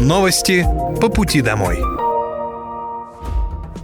[0.00, 0.64] Новости
[1.00, 1.80] по пути домой.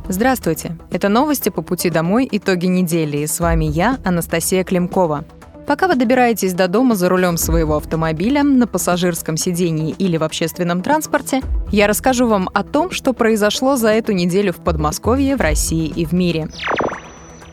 [0.09, 0.77] Здравствуйте!
[0.93, 3.17] Это новости по пути домой, итоги недели.
[3.17, 5.25] И с вами я, Анастасия Климкова.
[5.67, 10.83] Пока вы добираетесь до дома за рулем своего автомобиля, на пассажирском сидении или в общественном
[10.83, 11.43] транспорте,
[11.73, 16.05] я расскажу вам о том, что произошло за эту неделю в Подмосковье, в России и
[16.05, 16.49] в мире.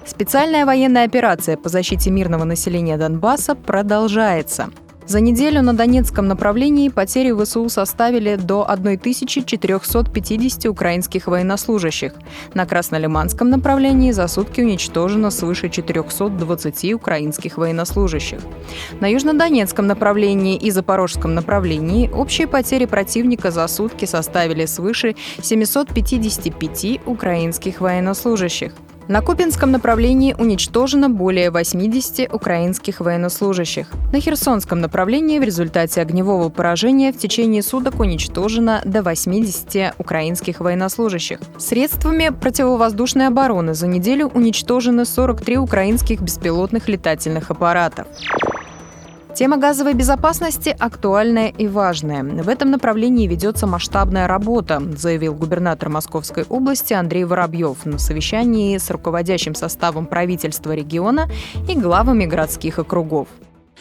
[0.06, 4.70] Специальная военная операция по защите мирного населения Донбасса продолжается.
[5.08, 12.14] За неделю на Донецком направлении потери ВСУ составили до 1450 украинских военнослужащих.
[12.54, 18.40] На Краснолиманском направлении за сутки уничтожено свыше 420 украинских военнослужащих.
[19.00, 27.82] На Южнодонецком направлении и Запорожском направлении общие потери противника за сутки составили свыше 755 украинских
[27.82, 28.72] военнослужащих.
[29.08, 33.88] На Купинском направлении уничтожено более 80 украинских военнослужащих.
[34.14, 41.40] На Херсонском направлении в результате огневого поражения в течение суток уничтожено до 80 украинских военнослужащих.
[41.58, 48.08] Средствами противовоздушной обороны за неделю уничтожено 43 украинских беспилотных летательных аппаратов.
[49.34, 52.22] Тема газовой безопасности актуальная и важная.
[52.24, 58.90] В этом направлении ведется масштабная работа, заявил губернатор Московской области Андрей Воробьев на совещании с
[58.90, 61.30] руководящим составом правительства региона
[61.70, 63.30] и главами городских округов.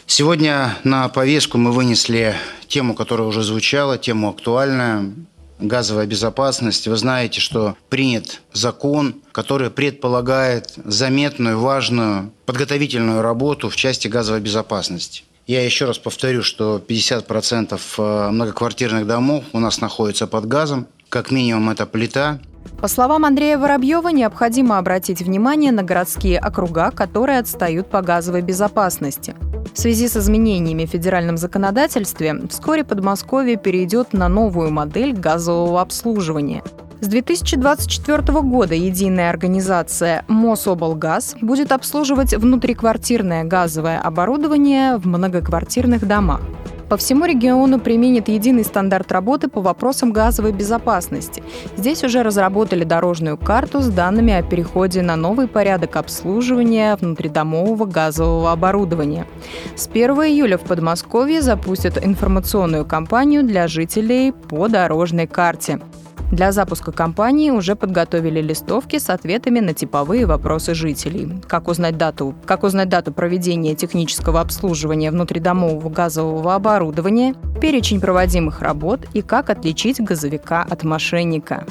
[0.05, 2.33] Сегодня на повестку мы вынесли
[2.67, 5.11] тему, которая уже звучала, тему актуальная
[5.59, 6.87] газовая безопасность.
[6.87, 15.23] Вы знаете, что принят закон, который предполагает заметную, важную подготовительную работу в части газовой безопасности.
[15.51, 20.87] Я еще раз повторю, что 50% э, многоквартирных домов у нас находятся под газом.
[21.09, 22.39] Как минимум это плита.
[22.79, 29.35] По словам Андрея Воробьева, необходимо обратить внимание на городские округа, которые отстают по газовой безопасности.
[29.73, 36.63] В связи с изменениями в федеральном законодательстве вскоре Подмосковье перейдет на новую модель газового обслуживания–
[37.01, 46.41] с 2024 года единая организация Мособлгаз будет обслуживать внутриквартирное газовое оборудование в многоквартирных домах.
[46.89, 51.41] По всему региону применит единый стандарт работы по вопросам газовой безопасности.
[51.75, 58.51] Здесь уже разработали дорожную карту с данными о переходе на новый порядок обслуживания внутридомового газового
[58.51, 59.25] оборудования.
[59.75, 65.79] С 1 июля в Подмосковье запустят информационную кампанию для жителей по дорожной карте.
[66.31, 71.27] Для запуска кампании уже подготовили листовки с ответами на типовые вопросы жителей.
[71.45, 79.01] Как узнать дату, как узнать дату проведения технического обслуживания внутридомового газового оборудования, перечень проводимых работ
[79.13, 81.65] и как отличить газовика от мошенника.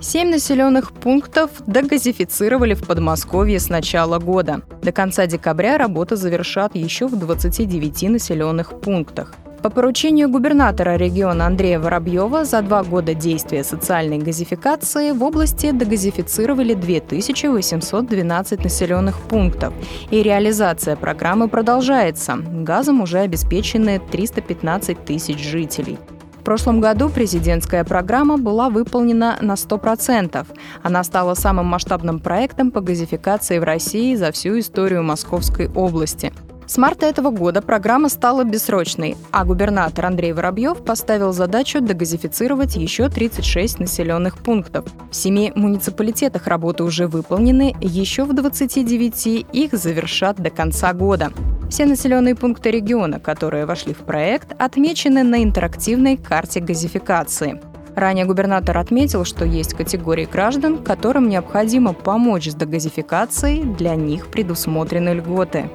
[0.00, 4.62] Семь населенных пунктов дегазифицировали в Подмосковье с начала года.
[4.82, 9.34] До конца декабря работа завершат еще в 29 населенных пунктах.
[9.62, 16.74] По поручению губернатора региона Андрея Воробьева за два года действия социальной газификации в области дегазифицировали
[16.74, 19.72] 2812 населенных пунктов.
[20.10, 22.36] И реализация программы продолжается.
[22.36, 25.98] Газом уже обеспечены 315 тысяч жителей.
[26.38, 30.46] В прошлом году президентская программа была выполнена на 100%.
[30.84, 36.32] Она стала самым масштабным проектом по газификации в России за всю историю Московской области–
[36.66, 43.08] с марта этого года программа стала бессрочной, а губернатор Андрей Воробьев поставил задачу дегазифицировать еще
[43.08, 44.84] 36 населенных пунктов.
[45.10, 51.32] В семи муниципалитетах работы уже выполнены, еще в 29 их завершат до конца года.
[51.70, 57.60] Все населенные пункты региона, которые вошли в проект, отмечены на интерактивной карте газификации.
[57.94, 65.14] Ранее губернатор отметил, что есть категории граждан, которым необходимо помочь с дегазификацией, для них предусмотрены
[65.14, 65.70] льготы.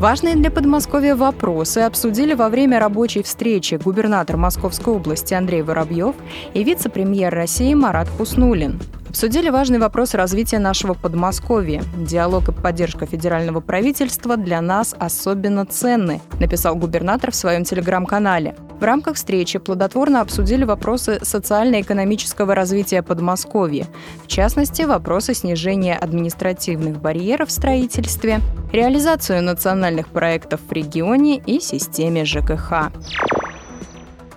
[0.00, 6.14] Важные для Подмосковья вопросы обсудили во время рабочей встречи губернатор Московской области Андрей Воробьев
[6.54, 8.80] и вице-премьер России Марат Хуснулин.
[9.10, 11.82] Обсудили важный вопрос развития нашего Подмосковья.
[11.96, 18.54] Диалог и поддержка федерального правительства для нас особенно ценны, написал губернатор в своем телеграм-канале.
[18.78, 23.88] В рамках встречи плодотворно обсудили вопросы социально-экономического развития Подмосковья,
[24.22, 28.38] в частности, вопросы снижения административных барьеров в строительстве,
[28.72, 32.92] реализацию национальных проектов в регионе и системе ЖКХ.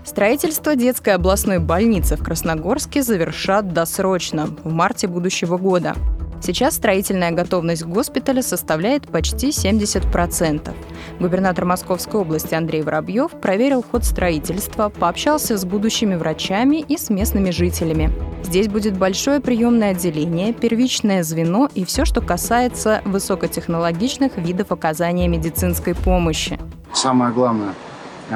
[0.06, 5.96] Строительство детской областной больницы в Красногорске завершат досрочно, в марте будущего года.
[6.42, 10.76] Сейчас строительная готовность госпиталя составляет почти 70%.
[11.22, 17.52] Губернатор Московской области Андрей Воробьев проверил ход строительства, пообщался с будущими врачами и с местными
[17.52, 18.12] жителями.
[18.44, 25.96] Здесь будет большое приемное отделение, первичное звено и все, что касается высокотехнологичных видов оказания медицинской
[25.96, 26.60] помощи.
[26.94, 27.74] Самое главное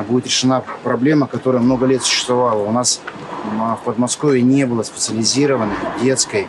[0.08, 2.62] будет решена проблема, которая много лет существовала.
[2.64, 3.02] У нас
[3.44, 6.48] в Подмосковье не было специализированной детской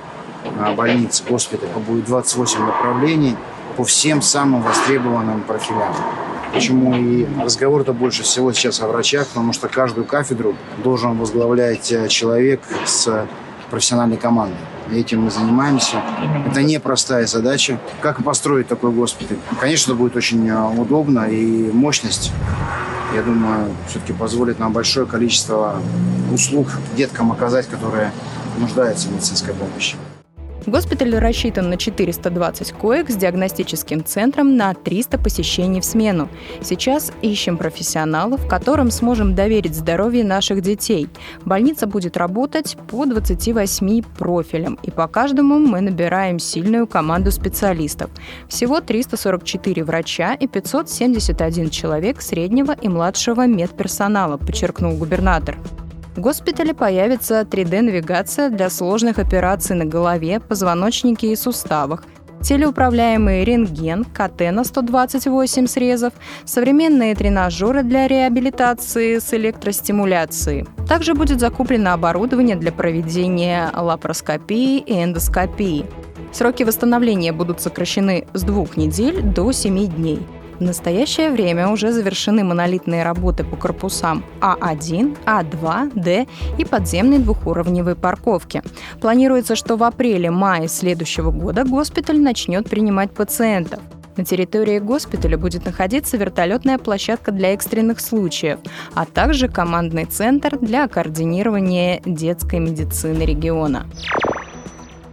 [0.58, 1.72] а, больницы, госпиталя.
[1.74, 3.36] Будет 28 направлений
[3.76, 5.94] по всем самым востребованным профилям.
[6.52, 12.08] Почему и разговор-то больше всего сейчас о врачах, потому что каждую кафедру должен возглавлять э,
[12.08, 13.26] человек с
[13.70, 14.56] профессиональной командой.
[14.90, 16.02] Этим мы занимаемся.
[16.50, 17.78] Это непростая задача.
[18.00, 19.36] Как построить такой госпиталь?
[19.60, 22.32] Конечно, будет очень э, удобно и мощность,
[23.14, 25.80] я думаю, все-таки позволит нам большое количество
[26.32, 28.12] услуг деткам оказать, которые
[28.58, 29.96] нуждаются в медицинской помощи.
[30.68, 36.28] Госпиталь рассчитан на 420 коек с диагностическим центром на 300 посещений в смену.
[36.60, 41.08] Сейчас ищем профессионалов, которым сможем доверить здоровье наших детей.
[41.46, 48.10] Больница будет работать по 28 профилям, и по каждому мы набираем сильную команду специалистов.
[48.46, 55.56] Всего 344 врача и 571 человек среднего и младшего медперсонала, подчеркнул губернатор.
[56.18, 62.02] В госпитале появится 3D-навигация для сложных операций на голове, позвоночнике и суставах,
[62.42, 66.12] телеуправляемый рентген, КТ на 128 срезов,
[66.44, 70.66] современные тренажеры для реабилитации с электростимуляцией.
[70.88, 75.86] Также будет закуплено оборудование для проведения лапароскопии и эндоскопии.
[76.32, 80.18] Сроки восстановления будут сокращены с двух недель до 7 дней–
[80.58, 86.26] в настоящее время уже завершены монолитные работы по корпусам А1, А2, Д
[86.58, 88.62] и подземной двухуровневой парковки.
[89.00, 93.80] Планируется, что в апреле-мае следующего года госпиталь начнет принимать пациентов.
[94.16, 98.58] На территории госпиталя будет находиться вертолетная площадка для экстренных случаев,
[98.94, 103.86] а также командный центр для координирования детской медицины региона.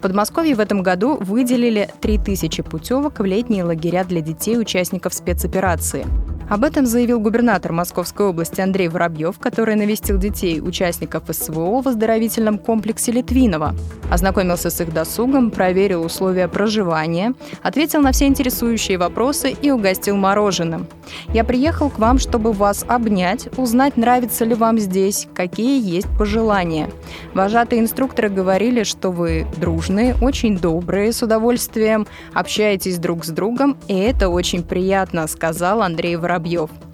[0.05, 6.05] Подмосковье в этом году выделили 3000 путевок в летние лагеря для детей участников спецоперации.
[6.47, 12.59] Об этом заявил губернатор Московской области Андрей Воробьев, который навестил детей участников СВО в оздоровительном
[12.59, 13.75] комплексе Литвинова.
[14.11, 17.33] Ознакомился с их досугом, проверил условия проживания,
[17.63, 20.85] ответил на все интересующие вопросы и угостил мороженым.
[21.33, 26.91] «Я приехал к вам, чтобы вас обнять, узнать, нравится ли вам здесь, какие есть пожелания.
[27.33, 33.95] Вожатые инструкторы говорили, что вы дружные, очень добрые, с удовольствием общаетесь друг с другом, и
[33.95, 36.84] это очень приятно», сказал Андрей Воробьев Воробьев.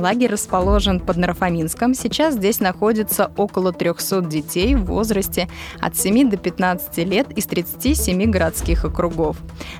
[0.00, 1.92] Лагерь расположен под Нарфаминском.
[1.92, 5.46] Сейчас здесь находится около 300 детей в возрасте
[5.78, 9.36] от 7 до 15 лет из 37 городских округов.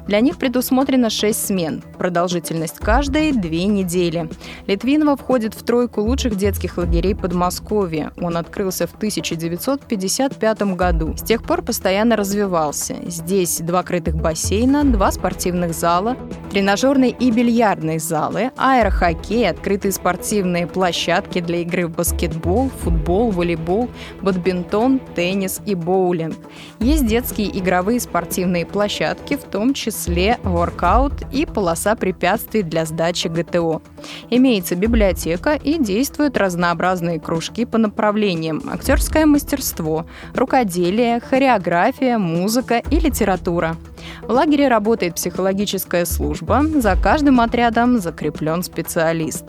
[0.06, 1.82] Для них предусмотрено 6 смен.
[1.96, 4.28] Продолжительность каждой– 2 недели.
[4.66, 8.12] Литвинова входит в тройку лучших детских лагерей Подмосковья.
[8.20, 11.16] Он открылся в 1955 году.
[11.16, 12.96] С тех пор постоянно развивался.
[13.06, 16.18] Здесь два крытых бассейна, два спортивных зала,
[16.50, 23.88] тренажерные и бильярдные залы, аэрохоккей, открытый спортивный спортивные площадки для игры в баскетбол, футбол, волейбол,
[24.22, 26.36] бадминтон, теннис и боулинг.
[26.80, 33.82] Есть детские игровые спортивные площадки, в том числе воркаут и полоса препятствий для сдачи ГТО.
[34.30, 43.76] Имеется библиотека и действуют разнообразные кружки по направлениям актерское мастерство, рукоделие, хореография, музыка и литература.
[44.22, 49.44] В лагере работает психологическая служба, за каждым отрядом закреплен специалист.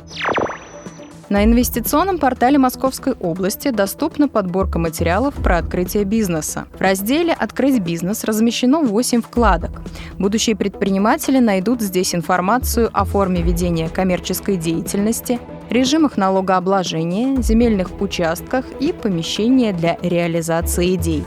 [1.32, 6.66] На инвестиционном портале Московской области доступна подборка материалов про открытие бизнеса.
[6.78, 9.82] В разделе «Открыть бизнес» размещено 8 вкладок.
[10.20, 18.92] Будущие предприниматели найдут здесь информацию о форме ведения коммерческой деятельности, режимах налогообложения, земельных участках и
[18.92, 21.24] помещения для реализации идей.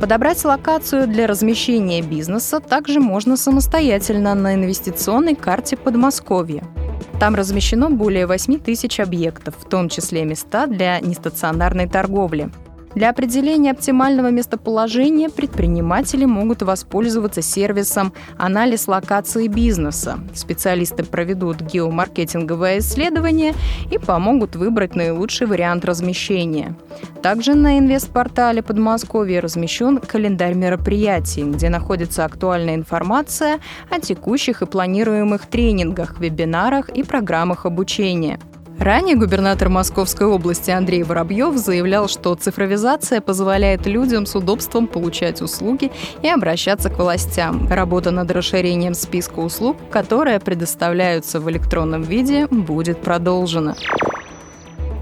[0.00, 6.64] Подобрать локацию для размещения бизнеса также можно самостоятельно на инвестиционной карте Подмосковья.
[7.18, 12.50] Там размещено более 8 тысяч объектов, в том числе места для нестационарной торговли.
[12.96, 20.18] Для определения оптимального местоположения предприниматели могут воспользоваться сервисом «Анализ локации бизнеса».
[20.32, 23.52] Специалисты проведут геомаркетинговое исследование
[23.90, 26.74] и помогут выбрать наилучший вариант размещения.
[27.20, 33.60] Также на инвестпортале Подмосковья размещен календарь мероприятий, где находится актуальная информация
[33.90, 38.38] о текущих и планируемых тренингах, вебинарах и программах обучения.
[38.78, 45.90] Ранее губернатор Московской области Андрей Воробьев заявлял, что цифровизация позволяет людям с удобством получать услуги
[46.22, 47.68] и обращаться к властям.
[47.68, 53.76] Работа над расширением списка услуг, которые предоставляются в электронном виде, будет продолжена.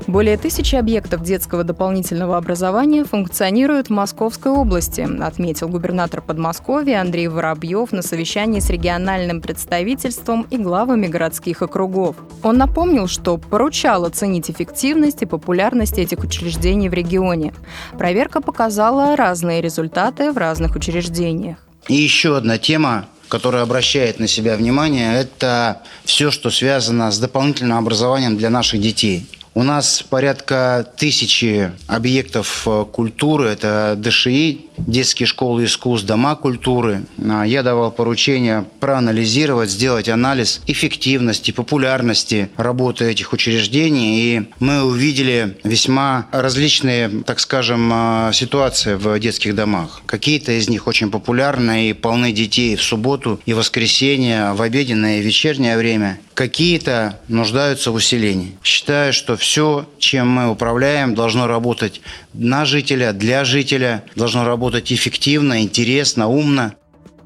[0.07, 7.91] Более тысячи объектов детского дополнительного образования функционируют в Московской области, отметил губернатор Подмосковья Андрей Воробьев
[7.91, 12.17] на совещании с региональным представительством и главами городских округов.
[12.43, 17.55] Он напомнил, что поручал оценить эффективность и популярность этих учреждений в регионе.
[17.97, 21.57] Проверка показала разные результаты в разных учреждениях.
[21.89, 27.79] И еще одна тема, которая обращает на себя внимание, это все, что связано с дополнительным
[27.79, 29.27] образованием для наших детей.
[29.57, 33.51] У нас порядка тысячи объектов э, культуры.
[33.51, 37.05] Это ДШИ, детские школы искусств, дома культуры.
[37.19, 44.21] А, я давал поручение проанализировать, сделать анализ эффективности, популярности работы этих учреждений.
[44.21, 50.03] И мы увидели весьма различные, так скажем, а, ситуации в детских домах.
[50.07, 55.23] Какие-то из них очень популярны и полны детей в субботу и воскресенье, в обеденное и
[55.23, 56.19] вечернее время.
[56.35, 58.57] Какие-то нуждаются в усилении.
[58.65, 62.01] Считаю, что все, чем мы управляем, должно работать
[62.33, 66.73] на жителя, для жителя, должно работать эффективно, интересно, умно.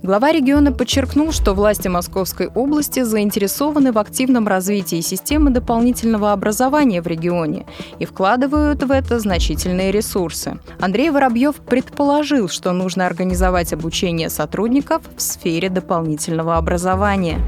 [0.02, 7.07] Глава региона подчеркнул, что власти Московской области заинтересованы в активном развитии системы дополнительного образования в
[7.07, 7.64] регионе
[8.00, 10.59] и вкладывают в это значительные ресурсы.
[10.80, 17.38] Андрей Воробьев предположил, что нужно организовать обучение сотрудников в сфере дополнительного образования.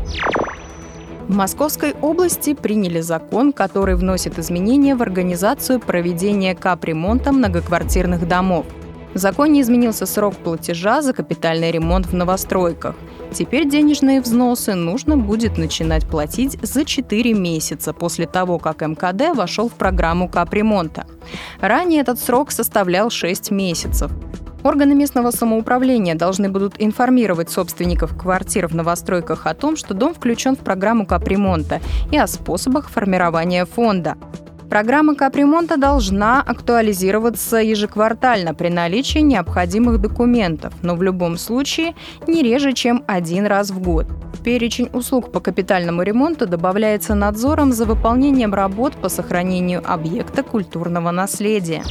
[1.27, 8.67] В Московской области приняли закон, который вносит изменения в организацию проведения капремонта многоквартирных домов.
[9.15, 12.95] В законе изменился срок платежа за капитальный ремонт в новостройках.
[13.33, 19.69] Теперь денежные взносы нужно будет начинать платить за 4 месяца после того, как МКД вошел
[19.69, 21.07] в программу капремонта.
[21.61, 24.13] Ранее этот срок составлял 6 месяцев.
[24.63, 30.55] Органы местного самоуправления должны будут информировать собственников квартир в новостройках о том, что дом включен
[30.55, 31.81] в программу капремонта
[32.13, 34.17] и о способах формирования фонда.
[34.71, 41.97] Программа капремонта должна актуализироваться ежеквартально при наличии необходимых документов, но в любом случае
[42.29, 44.07] не реже, чем один раз в год.
[44.45, 51.83] Перечень услуг по капитальному ремонту добавляется надзором за выполнением работ по сохранению объекта культурного наследия.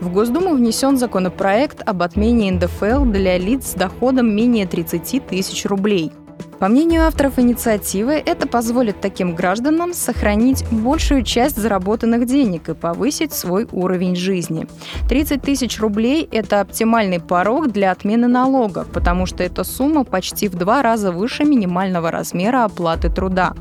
[0.00, 6.10] В Госдуму внесен законопроект об отмене НДФЛ для лиц с доходом менее 30 тысяч рублей.
[6.58, 13.34] По мнению авторов инициативы, это позволит таким гражданам сохранить большую часть заработанных денег и повысить
[13.34, 14.66] свой уровень жизни.
[15.08, 20.54] 30 тысяч рублей– это оптимальный порог для отмены налога, потому что эта сумма почти в
[20.54, 23.54] два раза выше минимального размера оплаты труда.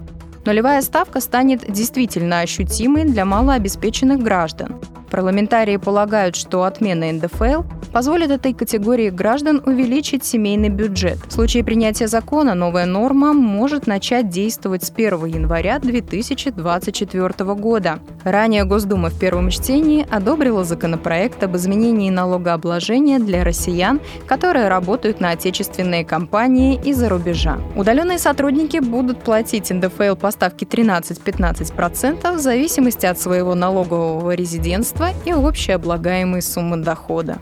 [0.45, 4.75] Нулевая ставка станет действительно ощутимой для малообеспеченных граждан.
[5.15, 11.19] Парламентарии полагают, что отмена НДФЛ позволит этой категории граждан увеличить семейный бюджет.
[11.29, 17.99] В случае принятия закона новая норма может начать действовать с 1 января 2024 года.
[18.25, 25.29] Ранее Госдума в первом чтении одобрила законопроект об изменении налогообложения для россиян, которые работают на
[25.29, 27.59] отечественные компании из-за рубежа.
[27.77, 35.31] Удаленные сотрудники будут платить НДФЛ по ставке 13-15% в зависимости от своего налогового резидентства и
[35.31, 37.39] общеоблагаемой суммы дохода.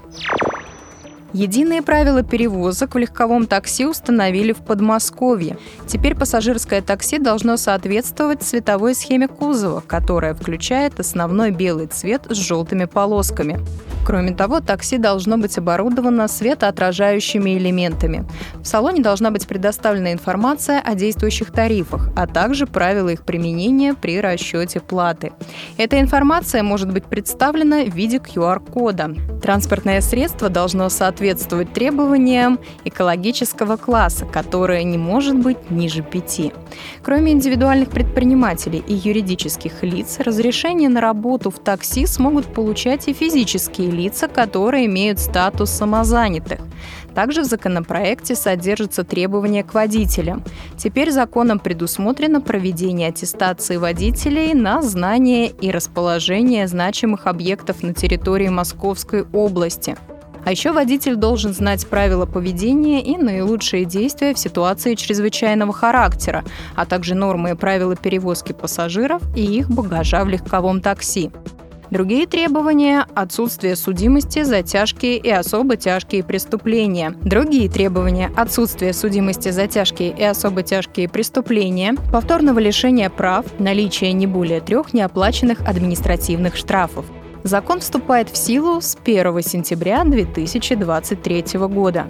[1.34, 5.58] Единые правила перевозок в легковом такси установили в Подмосковье.
[5.88, 12.86] Теперь пассажирское такси должно соответствовать цветовой схеме кузова, которая включает основной белый цвет с желтыми
[12.86, 13.60] полосками.
[14.06, 18.26] Кроме того, такси должно быть оборудовано светоотражающими элементами.
[18.62, 24.20] В салоне должна быть предоставлена информация о действующих тарифах, а также правила их применения при
[24.20, 25.32] расчете платы.
[25.78, 29.16] Эта информация может быть представлена в виде QR-кода.
[29.42, 31.23] Транспортное средство должно соответствовать
[31.74, 36.52] требованиям экологического класса, которое не может быть ниже 5.
[37.02, 43.90] Кроме индивидуальных предпринимателей и юридических лиц, разрешение на работу в такси смогут получать и физические
[43.92, 46.60] лица, которые имеют статус самозанятых.
[47.16, 50.44] Также в законопроекте содержатся требования к водителям.
[50.78, 59.26] Теперь законом предусмотрено проведение аттестации водителей на знание и расположение значимых объектов на территории Московской
[59.32, 59.96] области.
[60.46, 66.44] А еще водитель должен знать правила поведения и наилучшие действия в ситуации чрезвычайного характера,
[66.76, 71.32] а также нормы и правила перевозки пассажиров и их багажа в легковом такси.
[71.94, 77.16] Другие требования– отсутствие судимости за тяжкие и особо тяжкие преступления.
[77.22, 84.26] Другие требования– отсутствие судимости за тяжкие и особо тяжкие преступления, повторного лишения прав, наличие не
[84.26, 87.06] более трех неоплаченных административных штрафов.
[87.44, 92.08] Закон вступает в силу с 1 сентября 2023 года.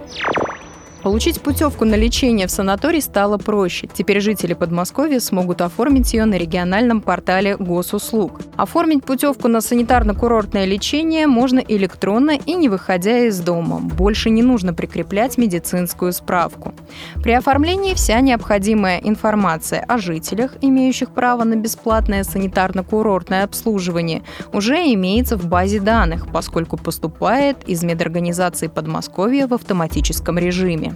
[1.03, 3.89] Получить путевку на лечение в санаторий стало проще.
[3.93, 8.39] Теперь жители Подмосковья смогут оформить ее на региональном портале госуслуг.
[8.55, 13.79] Оформить путевку на санитарно-курортное лечение можно электронно и не выходя из дома.
[13.81, 16.73] Больше не нужно прикреплять медицинскую справку.
[17.21, 25.35] При оформлении вся необходимая информация о жителях, имеющих право на бесплатное санитарно-курортное обслуживание, уже имеется
[25.35, 30.92] в базе данных, поскольку поступает из медорганизации Подмосковья в автоматическом режиме.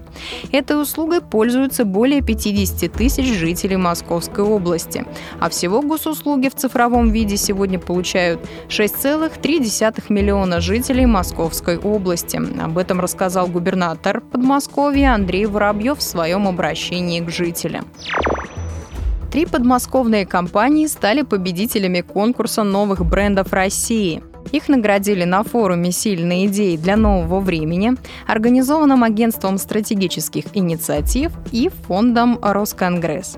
[0.51, 5.06] Этой услугой пользуются более 50 тысяч жителей Московской области,
[5.39, 12.39] а всего госуслуги в цифровом виде сегодня получают 6,3 миллиона жителей Московской области.
[12.62, 17.86] Об этом рассказал губернатор Подмосковья Андрей Воробьев в своем обращении к жителям.
[19.32, 26.77] Три подмосковные компании стали победителями конкурса новых брендов России– их наградили на форуме «Сильные идеи
[26.77, 27.94] для нового времени»,
[28.27, 33.38] организованном агентством стратегических инициатив и фондом «Росконгресс».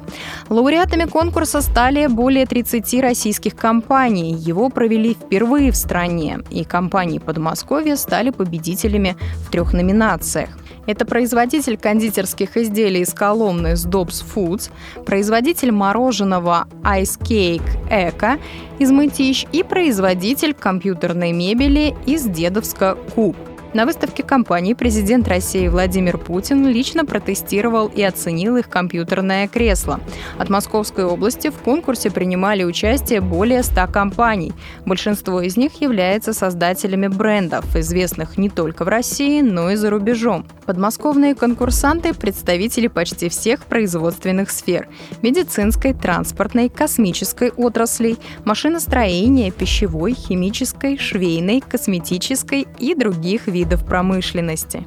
[0.50, 4.34] Лауреатами конкурса стали более 30 российских компаний.
[4.34, 10.50] Его провели впервые в стране, и компании Подмосковья стали победителями в трех номинациях–
[10.90, 14.72] это производитель кондитерских изделий из Коломны Sdobs Foods,
[15.06, 18.40] производитель мороженого Ice Cake Эко
[18.80, 23.38] из Мытищ и производитель компьютерной мебели из Дедовска Куб.
[23.72, 30.00] На выставке компании президент России Владимир Путин лично протестировал и оценил их компьютерное кресло.
[30.40, 34.54] От Московской области в конкурсе принимали участие более 100 компаний.
[34.88, 40.48] Большинство из них являются создателями брендов, известных не только в России, но и за рубежом.
[40.66, 44.88] Подмосковные конкурсанты– представители почти всех производственных сфер–
[45.22, 54.86] медицинской, транспортной, космической отраслей, машиностроения, пищевой, химической, швейной, косметической и других видов видов промышленности.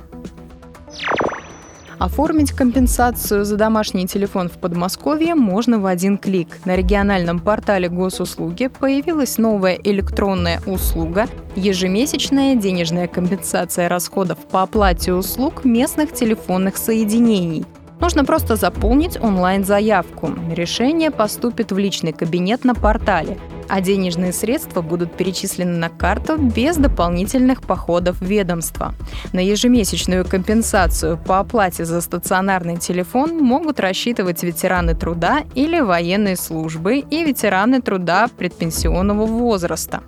[1.99, 6.49] Оформить компенсацию за домашний телефон в Подмосковье можно в один клик.
[6.65, 15.65] На региональном портале госуслуги появилась новая электронная услуга ежемесячная денежная компенсация расходов по оплате услуг
[15.65, 17.65] местных телефонных соединений.
[18.01, 20.31] Нужно просто заполнить онлайн-заявку.
[20.51, 23.39] Решение поступит в личный кабинет на портале
[23.73, 28.95] а денежные средства будут перечислены на карту без дополнительных походов в ведомство.
[29.33, 36.99] На ежемесячную компенсацию по оплате за стационарный телефон могут рассчитывать ветераны труда или военной службы
[36.99, 40.03] и ветераны труда предпенсионного возраста.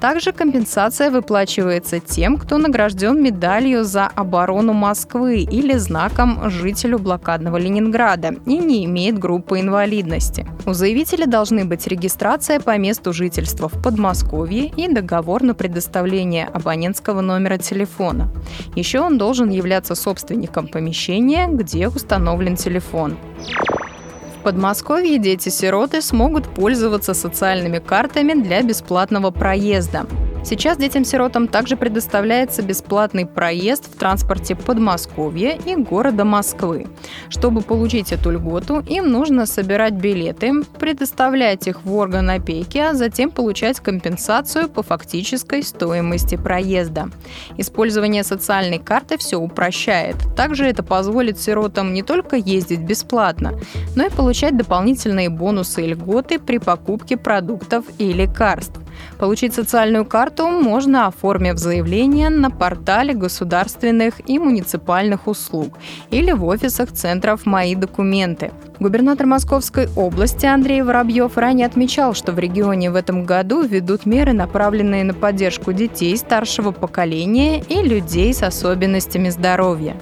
[0.00, 8.34] Также компенсация выплачивается тем, кто награжден медалью за оборону Москвы или знаком жителю блокадного Ленинграда
[8.46, 10.46] и не имеет группы инвалидности.
[10.66, 17.20] У заявителя должны быть регистрация по месту жительства в Подмосковье и договор на предоставление абонентского
[17.20, 18.30] номера телефона.
[18.74, 23.16] Еще он должен являться собственником помещения, где установлен телефон.
[24.46, 30.06] Подмосковье дети-сироты смогут пользоваться социальными картами для бесплатного проезда.
[30.48, 36.86] Сейчас детям-сиротам также предоставляется бесплатный проезд в транспорте Подмосковья и города Москвы.
[37.28, 43.32] Чтобы получить эту льготу, им нужно собирать билеты, предоставлять их в орган опеки, а затем
[43.32, 47.10] получать компенсацию по фактической стоимости проезда.
[47.56, 50.14] Использование социальной карты все упрощает.
[50.36, 53.58] Также это позволит сиротам не только ездить бесплатно,
[53.96, 58.78] но и получать дополнительные бонусы и льготы при покупке продуктов и лекарств.
[59.18, 65.78] Получить социальную карту можно, оформив заявление на портале государственных и муниципальных услуг
[66.10, 68.52] или в офисах центров «Мои документы».
[68.78, 74.34] Губернатор Московской области Андрей Воробьев ранее отмечал, что в регионе в этом году ведут меры,
[74.34, 79.96] направленные на поддержку детей старшего поколения и людей с особенностями здоровья.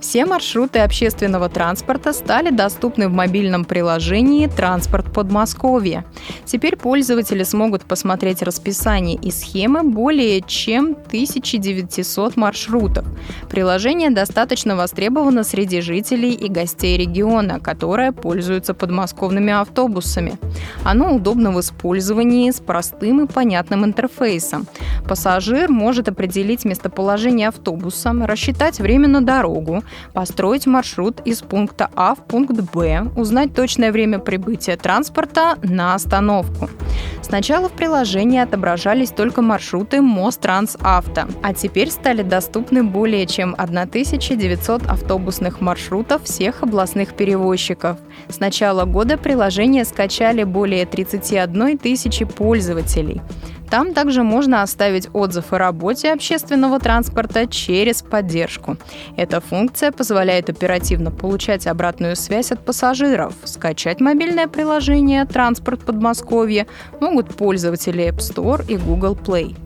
[0.00, 6.06] Все маршруты общественного транспорта стали доступны в мобильном приложении «Транспорт Подмосковья».
[6.46, 13.04] Теперь пользователи смогут посмотреть расписание и схемы более чем 1900 маршрутов.
[13.50, 20.38] Приложение достаточно востребовано среди жителей и гостей региона, которые пользуются подмосковными автобусами.
[20.82, 24.66] Оно удобно в использовании с простым и понятным интерфейсом.
[25.06, 32.18] Пассажир может определить местоположение автобуса, рассчитать время на дорогу, построить маршрут из пункта А в
[32.18, 36.68] пункт Б, узнать точное время прибытия транспорта на остановку.
[37.22, 45.60] Сначала в приложении отображались только маршруты Мострансавто, а теперь стали доступны более чем 1900 автобусных
[45.60, 47.98] маршрутов всех областных перевозчиков.
[48.28, 53.22] С начала года приложение скачали более 31 тысячи пользователей.
[53.70, 58.76] Там также можно оставить отзыв о работе общественного транспорта через поддержку.
[59.16, 63.34] Эта функция позволяет оперативно получать обратную связь от пассажиров.
[63.44, 66.66] Скачать мобильное приложение «Транспорт Подмосковья»
[67.00, 69.56] могут пользователи App Store и Google Play.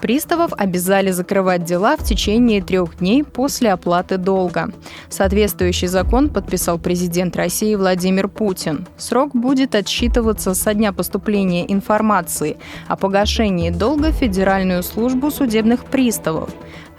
[0.00, 4.70] Приставов обязали закрывать дела в течение трех дней после оплаты долга.
[5.08, 8.86] Соответствующий закон подписал президент России Владимир Путин.
[8.96, 16.50] Срок будет отсчитываться со дня поступления информации о погашении долга в Федеральную службу судебных приставов.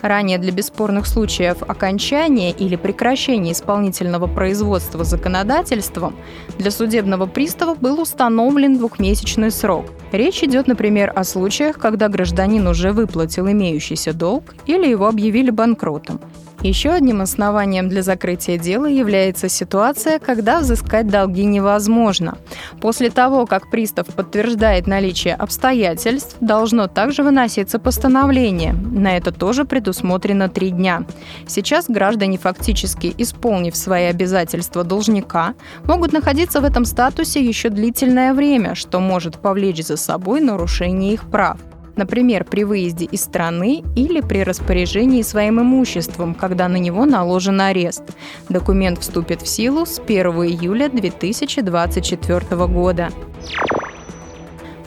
[0.02, 6.16] Ранее для бесспорных случаев окончания или прекращения исполнительного производства законодательством
[6.58, 9.88] для судебного пристава был установлен двухмесячный срок.
[10.12, 16.22] Речь идет, например, о случаях, когда гражданин уже выплатил имеющийся долг или его объявили банкротом.
[16.62, 22.38] Еще одним основанием для закрытия дела является ситуация, когда взыскать долги невозможно.
[22.82, 28.74] После того, как пристав подтверждает наличие обстоятельств, должно также выноситься постановление.
[28.74, 31.04] На это тоже предусмотрено три дня.
[31.48, 35.54] Сейчас граждане, фактически исполнив свои обязательства должника,
[35.86, 41.30] могут находиться в этом статусе еще длительное время, что может повлечь за собой нарушение их
[41.30, 41.58] прав
[41.96, 48.04] например, при выезде из страны или при распоряжении своим имуществом, когда на него наложен арест.
[48.50, 53.10] Документ вступит в силу с 1 июля 2024 года.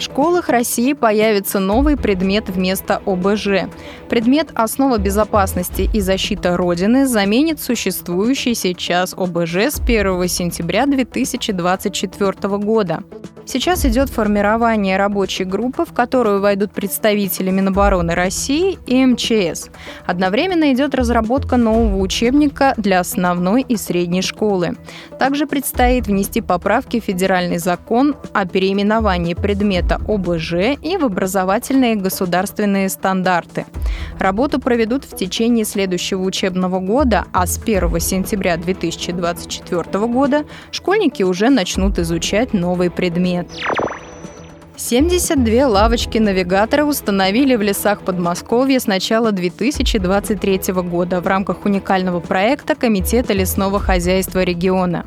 [0.02, 3.70] В школах России появится новый предмет вместо ОБЖ.
[4.08, 13.04] Предмет «Основа безопасности и защита Родины» заменит существующий сейчас ОБЖ с 1 сентября 2024 года.
[13.44, 19.68] Сейчас идет формирование рабочей группы, в которую войдут представители Минобороны России и МЧС.
[20.06, 24.76] Одновременно идет разработка нового учебника для основной и средней школы.
[25.18, 32.88] Также предстоит внести поправки в федеральный закон о переименовании предмета ОБЖ и в образовательные государственные
[32.88, 33.66] стандарты.
[34.18, 41.50] Работу проведут в течение следующего учебного года, а с 1 сентября 2024 года школьники уже
[41.50, 43.48] начнут изучать новый предмет
[44.72, 44.80] нет.
[44.80, 53.32] 72 лавочки-навигатора установили в лесах Подмосковья с начала 2023 года в рамках уникального проекта Комитета
[53.32, 55.06] лесного хозяйства региона.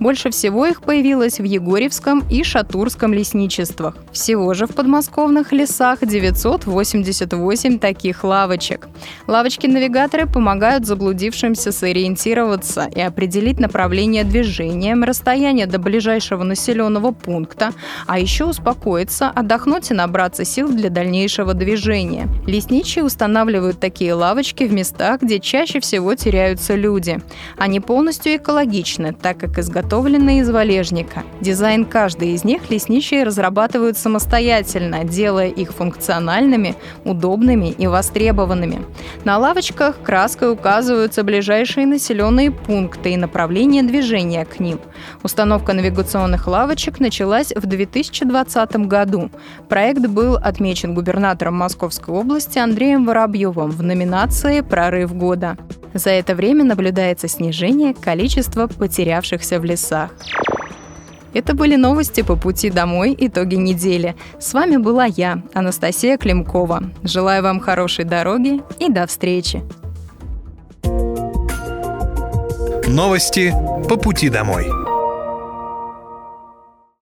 [0.00, 3.96] Больше всего их появилось в Егорьевском и Шатурском лесничествах.
[4.12, 8.88] Всего же в подмосковных лесах 988 таких лавочек.
[9.26, 17.72] Лавочки-навигаторы помогают заблудившимся сориентироваться и определить направление движения, расстояние до ближайшего населенного пункта,
[18.06, 22.28] а еще успокоиться успокоиться, отдохнуть и набраться сил для дальнейшего движения.
[22.46, 27.20] Лесничие устанавливают такие лавочки в местах, где чаще всего теряются люди.
[27.58, 31.22] Они полностью экологичны, так как изготовлены из валежника.
[31.40, 38.82] Дизайн каждой из них лесничие разрабатывают самостоятельно, делая их функциональными, удобными и востребованными.
[39.24, 44.78] На лавочках краской указываются ближайшие населенные пункты и направление движения к ним.
[45.22, 49.30] Установка навигационных лавочек началась в 2020 году году.
[49.68, 55.56] Проект был отмечен губернатором Московской области Андреем Воробьевым в номинации «Прорыв года».
[55.94, 60.10] За это время наблюдается снижение количества потерявшихся в лесах.
[61.32, 64.14] Это были новости по пути домой, итоги недели.
[64.38, 66.84] С вами была я, Анастасия Климкова.
[67.02, 69.60] Желаю вам хорошей дороги и до встречи.
[72.86, 73.52] Новости
[73.88, 74.83] по пути домой.